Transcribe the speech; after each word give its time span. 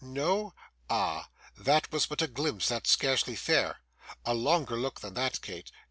No? 0.03 0.55
Ah! 0.89 1.29
that 1.55 1.91
was 1.91 2.07
but 2.07 2.23
a 2.23 2.27
glimpse; 2.27 2.69
that's 2.69 2.89
scarcely 2.89 3.35
fair. 3.35 3.81
A 4.25 4.33
longer 4.33 4.75
look 4.75 5.01
than 5.01 5.13
that, 5.13 5.39
Kate. 5.43 5.71